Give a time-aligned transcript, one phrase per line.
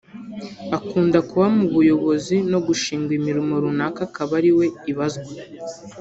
[0.77, 5.29] Akunda kuba mu buyobozi no gushingwa imirimo runaka akaba ariwe ibazwa